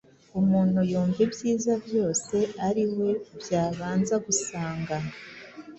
Umuntu 0.39 0.79
yumva 0.91 1.19
ibyiza 1.27 1.73
byose 1.85 2.35
ari 2.67 2.83
we 2.95 3.09
byabanza 3.39 4.15
gusanga, 4.25 4.95